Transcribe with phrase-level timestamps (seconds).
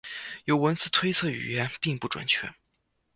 [0.45, 2.51] 由文字推测语言并不准确。